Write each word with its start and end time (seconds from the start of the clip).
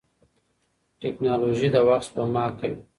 ټیکنالوژي 1.01 1.67
د 1.75 1.77
وخت 1.87 2.05
سپما 2.09 2.45
کوي. 2.59 2.79